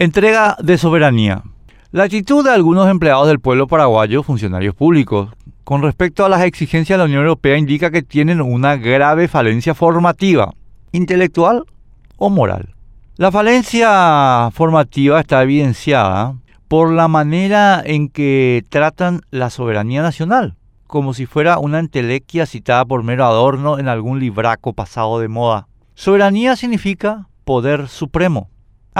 Entrega 0.00 0.56
de 0.62 0.78
soberanía. 0.78 1.42
La 1.92 2.04
actitud 2.04 2.42
de 2.42 2.50
algunos 2.50 2.88
empleados 2.88 3.28
del 3.28 3.38
pueblo 3.38 3.66
paraguayo, 3.66 4.22
funcionarios 4.22 4.74
públicos, 4.74 5.28
con 5.62 5.82
respecto 5.82 6.24
a 6.24 6.30
las 6.30 6.40
exigencias 6.40 6.96
de 6.96 7.00
la 7.00 7.04
Unión 7.04 7.20
Europea 7.20 7.58
indica 7.58 7.90
que 7.90 8.00
tienen 8.00 8.40
una 8.40 8.78
grave 8.78 9.28
falencia 9.28 9.74
formativa, 9.74 10.54
intelectual 10.92 11.66
o 12.16 12.30
moral. 12.30 12.74
La 13.16 13.30
falencia 13.30 14.48
formativa 14.54 15.20
está 15.20 15.42
evidenciada 15.42 16.34
por 16.66 16.90
la 16.90 17.06
manera 17.06 17.82
en 17.84 18.08
que 18.08 18.64
tratan 18.70 19.20
la 19.30 19.50
soberanía 19.50 20.00
nacional, 20.00 20.56
como 20.86 21.12
si 21.12 21.26
fuera 21.26 21.58
una 21.58 21.78
entelequia 21.78 22.46
citada 22.46 22.86
por 22.86 23.02
mero 23.02 23.26
adorno 23.26 23.78
en 23.78 23.86
algún 23.86 24.18
libraco 24.18 24.72
pasado 24.72 25.20
de 25.20 25.28
moda. 25.28 25.68
Soberanía 25.92 26.56
significa 26.56 27.28
poder 27.44 27.86
supremo. 27.88 28.48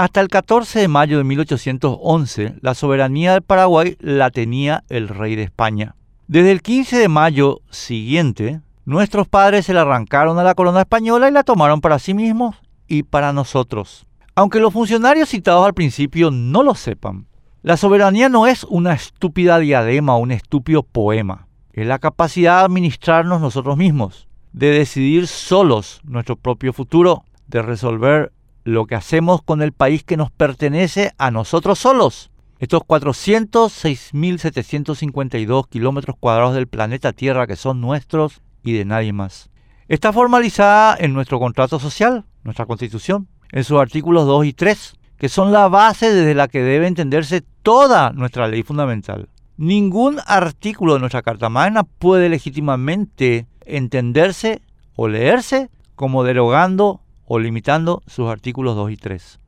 Hasta 0.01 0.19
el 0.19 0.29
14 0.29 0.79
de 0.79 0.87
mayo 0.87 1.19
de 1.19 1.23
1811, 1.25 2.55
la 2.61 2.73
soberanía 2.73 3.33
del 3.33 3.43
Paraguay 3.43 3.97
la 3.99 4.31
tenía 4.31 4.83
el 4.89 5.07
rey 5.07 5.35
de 5.35 5.43
España. 5.43 5.93
Desde 6.25 6.51
el 6.51 6.63
15 6.63 6.97
de 6.97 7.07
mayo 7.07 7.61
siguiente, 7.69 8.61
nuestros 8.83 9.27
padres 9.27 9.67
se 9.67 9.75
la 9.75 9.81
arrancaron 9.81 10.39
a 10.39 10.43
la 10.43 10.55
corona 10.55 10.79
española 10.81 11.29
y 11.29 11.31
la 11.31 11.43
tomaron 11.43 11.81
para 11.81 11.99
sí 11.99 12.15
mismos 12.15 12.55
y 12.87 13.03
para 13.03 13.31
nosotros. 13.31 14.07
Aunque 14.33 14.59
los 14.59 14.73
funcionarios 14.73 15.29
citados 15.29 15.67
al 15.67 15.75
principio 15.75 16.31
no 16.31 16.63
lo 16.63 16.73
sepan, 16.73 17.27
la 17.61 17.77
soberanía 17.77 18.27
no 18.27 18.47
es 18.47 18.63
una 18.63 18.93
estúpida 18.93 19.59
diadema 19.59 20.15
o 20.15 20.19
un 20.21 20.31
estúpido 20.31 20.81
poema. 20.81 21.45
Es 21.73 21.85
la 21.85 21.99
capacidad 21.99 22.57
de 22.57 22.65
administrarnos 22.65 23.39
nosotros 23.39 23.77
mismos, 23.77 24.27
de 24.51 24.71
decidir 24.71 25.27
solos 25.27 26.01
nuestro 26.03 26.37
propio 26.37 26.73
futuro, 26.73 27.23
de 27.45 27.61
resolver 27.61 28.31
lo 28.63 28.85
que 28.85 28.95
hacemos 28.95 29.41
con 29.41 29.61
el 29.61 29.71
país 29.71 30.03
que 30.03 30.17
nos 30.17 30.29
pertenece 30.31 31.13
a 31.17 31.31
nosotros 31.31 31.79
solos. 31.79 32.29
Estos 32.59 32.81
406.752 32.83 35.67
kilómetros 35.67 36.15
cuadrados 36.19 36.53
del 36.53 36.67
planeta 36.67 37.13
Tierra 37.13 37.47
que 37.47 37.55
son 37.55 37.81
nuestros 37.81 38.41
y 38.63 38.73
de 38.73 38.85
nadie 38.85 39.13
más. 39.13 39.49
Está 39.87 40.13
formalizada 40.13 40.95
en 40.99 41.13
nuestro 41.13 41.39
contrato 41.39 41.79
social, 41.79 42.25
nuestra 42.43 42.67
constitución, 42.67 43.27
en 43.51 43.63
sus 43.63 43.79
artículos 43.79 44.27
2 44.27 44.45
y 44.45 44.53
3, 44.53 44.93
que 45.17 45.27
son 45.27 45.51
la 45.51 45.67
base 45.67 46.13
desde 46.13 46.35
la 46.35 46.47
que 46.47 46.61
debe 46.61 46.85
entenderse 46.87 47.41
toda 47.63 48.11
nuestra 48.11 48.47
ley 48.47 48.61
fundamental. 48.63 49.27
Ningún 49.57 50.19
artículo 50.25 50.93
de 50.93 50.99
nuestra 50.99 51.23
Carta 51.23 51.49
Magna 51.49 51.83
puede 51.83 52.29
legítimamente 52.29 53.47
entenderse 53.65 54.61
o 54.95 55.07
leerse 55.07 55.69
como 55.95 56.23
derogando 56.23 57.00
o 57.33 57.39
limitando 57.39 58.03
sus 58.07 58.27
artículos 58.27 58.75
2 58.75 58.91
y 58.91 58.97
3. 58.97 59.39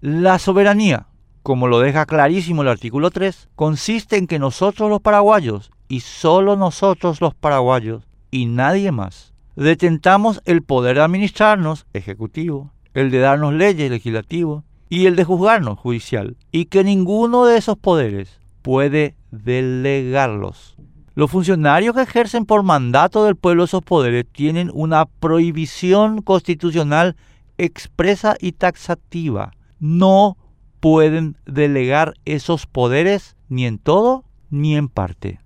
La 0.00 0.38
soberanía, 0.38 1.08
como 1.42 1.66
lo 1.66 1.80
deja 1.80 2.06
clarísimo 2.06 2.62
el 2.62 2.68
artículo 2.68 3.10
3, 3.10 3.48
consiste 3.56 4.18
en 4.18 4.28
que 4.28 4.38
nosotros 4.38 4.88
los 4.88 5.00
paraguayos, 5.00 5.72
y 5.88 5.98
solo 5.98 6.54
nosotros 6.54 7.20
los 7.20 7.34
paraguayos, 7.34 8.06
y 8.30 8.46
nadie 8.46 8.92
más, 8.92 9.34
detentamos 9.56 10.42
el 10.44 10.62
poder 10.62 10.94
de 10.94 11.02
administrarnos, 11.02 11.86
ejecutivo, 11.92 12.70
el 12.92 13.10
de 13.10 13.18
darnos 13.18 13.52
leyes, 13.52 13.90
legislativo, 13.90 14.62
y 14.88 15.06
el 15.06 15.16
de 15.16 15.24
juzgarnos, 15.24 15.76
judicial, 15.76 16.36
y 16.52 16.66
que 16.66 16.84
ninguno 16.84 17.46
de 17.46 17.56
esos 17.56 17.76
poderes 17.76 18.38
puede 18.62 19.16
delegarlos. 19.32 20.76
Los 21.16 21.30
funcionarios 21.30 21.94
que 21.94 22.02
ejercen 22.02 22.44
por 22.44 22.64
mandato 22.64 23.24
del 23.24 23.36
pueblo 23.36 23.64
esos 23.64 23.82
poderes 23.82 24.26
tienen 24.32 24.70
una 24.74 25.06
prohibición 25.06 26.22
constitucional 26.22 27.14
expresa 27.56 28.36
y 28.40 28.52
taxativa. 28.52 29.52
No 29.78 30.36
pueden 30.80 31.36
delegar 31.46 32.14
esos 32.24 32.66
poderes 32.66 33.36
ni 33.48 33.64
en 33.64 33.78
todo 33.78 34.24
ni 34.50 34.76
en 34.76 34.88
parte. 34.88 35.40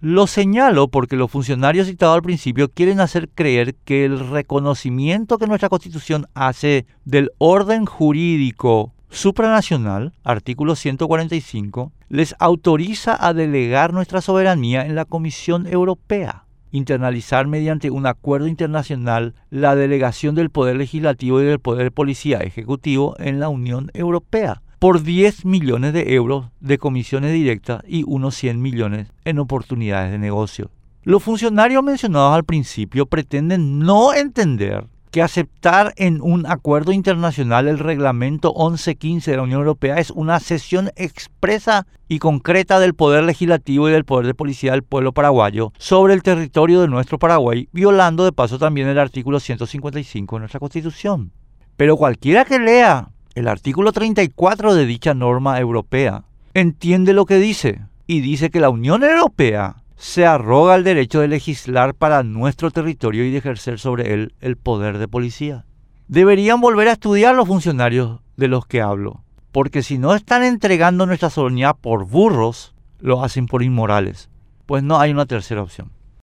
Lo 0.00 0.26
señalo 0.26 0.88
porque 0.88 1.16
los 1.16 1.30
funcionarios 1.30 1.86
citados 1.86 2.16
al 2.16 2.22
principio 2.22 2.70
quieren 2.70 2.98
hacer 2.98 3.28
creer 3.28 3.74
que 3.84 4.06
el 4.06 4.18
reconocimiento 4.30 5.36
que 5.36 5.46
nuestra 5.46 5.68
Constitución 5.68 6.26
hace 6.34 6.86
del 7.04 7.30
orden 7.36 7.84
jurídico 7.84 8.94
supranacional, 9.12 10.12
artículo 10.24 10.74
145, 10.74 11.92
les 12.08 12.34
autoriza 12.38 13.16
a 13.24 13.34
delegar 13.34 13.92
nuestra 13.92 14.20
soberanía 14.20 14.84
en 14.86 14.94
la 14.94 15.04
Comisión 15.04 15.66
Europea, 15.66 16.44
internalizar 16.72 17.46
mediante 17.46 17.90
un 17.90 18.06
acuerdo 18.06 18.48
internacional 18.48 19.34
la 19.50 19.76
delegación 19.76 20.34
del 20.34 20.50
Poder 20.50 20.76
Legislativo 20.76 21.40
y 21.40 21.44
del 21.44 21.60
Poder 21.60 21.92
Policía 21.92 22.38
Ejecutivo 22.38 23.14
en 23.18 23.38
la 23.38 23.48
Unión 23.48 23.90
Europea 23.94 24.62
por 24.78 25.02
10 25.02 25.44
millones 25.44 25.92
de 25.92 26.14
euros 26.14 26.46
de 26.58 26.78
comisiones 26.78 27.32
directas 27.32 27.84
y 27.86 28.02
unos 28.04 28.34
100 28.34 28.60
millones 28.60 29.12
en 29.24 29.38
oportunidades 29.38 30.10
de 30.10 30.18
negocio. 30.18 30.70
Los 31.04 31.22
funcionarios 31.22 31.84
mencionados 31.84 32.34
al 32.34 32.44
principio 32.44 33.06
pretenden 33.06 33.78
no 33.78 34.12
entender 34.14 34.86
que 35.12 35.22
aceptar 35.22 35.92
en 35.96 36.22
un 36.22 36.46
acuerdo 36.46 36.90
internacional 36.90 37.68
el 37.68 37.78
reglamento 37.78 38.54
1115 38.56 39.30
de 39.30 39.36
la 39.36 39.42
Unión 39.42 39.60
Europea 39.60 39.98
es 39.98 40.10
una 40.10 40.40
cesión 40.40 40.90
expresa 40.96 41.86
y 42.08 42.18
concreta 42.18 42.80
del 42.80 42.94
poder 42.94 43.22
legislativo 43.24 43.88
y 43.88 43.92
del 43.92 44.06
poder 44.06 44.26
de 44.26 44.34
policía 44.34 44.72
del 44.72 44.82
pueblo 44.82 45.12
paraguayo 45.12 45.72
sobre 45.76 46.14
el 46.14 46.22
territorio 46.22 46.80
de 46.80 46.88
nuestro 46.88 47.18
Paraguay, 47.18 47.68
violando 47.72 48.24
de 48.24 48.32
paso 48.32 48.58
también 48.58 48.88
el 48.88 48.98
artículo 48.98 49.38
155 49.38 50.36
de 50.36 50.40
nuestra 50.40 50.60
Constitución. 50.60 51.30
Pero 51.76 51.98
cualquiera 51.98 52.46
que 52.46 52.58
lea 52.58 53.10
el 53.34 53.48
artículo 53.48 53.92
34 53.92 54.74
de 54.74 54.86
dicha 54.86 55.12
norma 55.12 55.60
europea 55.60 56.24
entiende 56.54 57.12
lo 57.12 57.26
que 57.26 57.36
dice 57.36 57.82
y 58.06 58.20
dice 58.20 58.48
que 58.48 58.60
la 58.60 58.70
Unión 58.70 59.04
Europea 59.04 59.81
se 60.02 60.26
arroga 60.26 60.74
el 60.74 60.82
derecho 60.82 61.20
de 61.20 61.28
legislar 61.28 61.94
para 61.94 62.24
nuestro 62.24 62.72
territorio 62.72 63.24
y 63.24 63.30
de 63.30 63.38
ejercer 63.38 63.78
sobre 63.78 64.12
él 64.12 64.34
el 64.40 64.56
poder 64.56 64.98
de 64.98 65.06
policía. 65.06 65.64
Deberían 66.08 66.60
volver 66.60 66.88
a 66.88 66.94
estudiar 66.94 67.36
los 67.36 67.46
funcionarios 67.46 68.20
de 68.36 68.48
los 68.48 68.66
que 68.66 68.82
hablo, 68.82 69.22
porque 69.52 69.84
si 69.84 69.98
no 69.98 70.16
están 70.16 70.42
entregando 70.42 71.06
nuestra 71.06 71.30
soberanía 71.30 71.72
por 71.72 72.04
burros, 72.04 72.74
lo 72.98 73.22
hacen 73.22 73.46
por 73.46 73.62
inmorales, 73.62 74.28
pues 74.66 74.82
no 74.82 74.98
hay 74.98 75.12
una 75.12 75.26
tercera 75.26 75.62
opción. 75.62 75.92